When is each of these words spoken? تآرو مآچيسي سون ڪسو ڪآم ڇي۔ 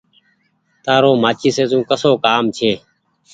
تآرو 0.83 1.11
مآچيسي 1.23 1.63
سون 1.69 1.81
ڪسو 1.89 2.11
ڪآم 2.25 2.43
ڇي۔ 2.57 2.71